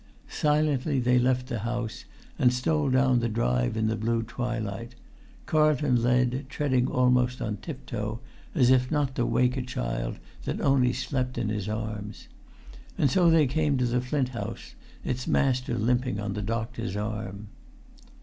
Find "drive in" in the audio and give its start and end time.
3.29-3.85